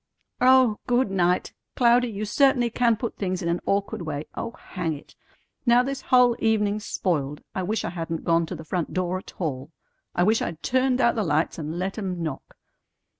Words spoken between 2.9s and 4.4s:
put things in an awkward way.